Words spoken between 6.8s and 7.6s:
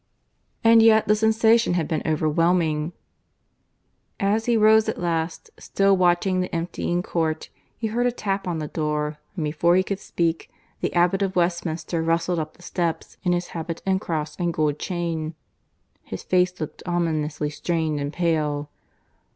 court,